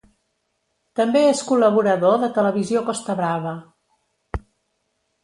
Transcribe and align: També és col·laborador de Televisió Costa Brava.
També 0.99 1.19
és 1.33 1.43
col·laborador 1.49 2.15
de 2.23 2.29
Televisió 2.37 2.81
Costa 2.87 3.17
Brava. 3.21 3.53